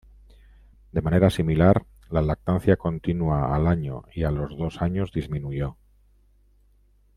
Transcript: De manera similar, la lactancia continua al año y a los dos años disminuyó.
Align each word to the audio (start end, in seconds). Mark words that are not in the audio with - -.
De 0.95 0.99
manera 1.07 1.29
similar, 1.29 1.85
la 2.09 2.23
lactancia 2.23 2.75
continua 2.75 3.55
al 3.55 3.67
año 3.67 4.01
y 4.15 4.23
a 4.23 4.31
los 4.31 4.57
dos 4.57 4.81
años 4.81 5.11
disminuyó. 5.11 5.77